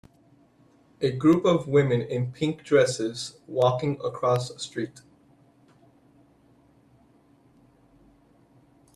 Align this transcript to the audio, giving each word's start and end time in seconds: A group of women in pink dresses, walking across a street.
A 0.99 1.11
group 1.11 1.45
of 1.45 1.67
women 1.67 2.01
in 2.01 2.31
pink 2.31 2.63
dresses, 2.63 3.37
walking 3.45 3.99
across 4.03 4.49
a 4.49 4.57
street. 4.57 5.01